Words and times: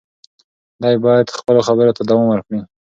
دی 0.81 0.95
باید 1.05 1.35
خپلو 1.37 1.61
خبرو 1.67 1.95
ته 1.97 2.01
دوام 2.09 2.27
ورکړي. 2.29 2.59